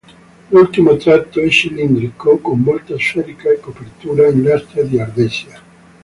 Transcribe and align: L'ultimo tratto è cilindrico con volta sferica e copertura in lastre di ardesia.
L'ultimo 0.47 0.97
tratto 0.97 1.39
è 1.39 1.47
cilindrico 1.49 2.39
con 2.39 2.63
volta 2.63 2.97
sferica 2.97 3.51
e 3.51 3.59
copertura 3.59 4.27
in 4.29 4.41
lastre 4.41 4.87
di 4.87 4.99
ardesia. 4.99 5.61